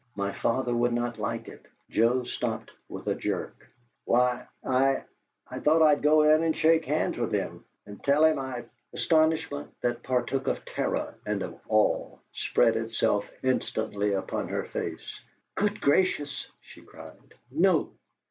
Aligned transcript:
My 0.15 0.31
father 0.31 0.75
would 0.75 0.93
not 0.93 1.19
like 1.19 1.47
it." 1.47 1.67
Joe 1.91 2.23
stopped 2.23 2.71
with 2.89 3.05
a 3.05 3.13
jerk. 3.13 3.67
"Why, 4.05 4.47
I 4.63 5.03
I 5.47 5.59
thought 5.59 5.83
I'd 5.83 6.01
go 6.01 6.23
in 6.23 6.41
and 6.41 6.57
shake 6.57 6.85
hands 6.85 7.19
with 7.19 7.31
him, 7.31 7.63
and 7.85 8.03
tell 8.03 8.25
him 8.25 8.39
I" 8.39 8.63
Astonishment 8.95 9.71
that 9.81 10.01
partook 10.01 10.47
of 10.47 10.65
terror 10.65 11.13
and 11.23 11.43
of 11.43 11.55
awe 11.69 12.17
spread 12.33 12.77
itself 12.77 13.29
instantly 13.43 14.13
upon 14.13 14.47
her 14.47 14.63
face. 14.65 15.21
"Good 15.53 15.79
gracious!" 15.79 16.47
she 16.61 16.81
cried. 16.81 17.35
"NO!" 17.51 17.91